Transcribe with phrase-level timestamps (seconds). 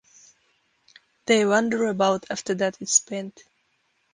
[1.27, 3.39] They wander about after that is spent.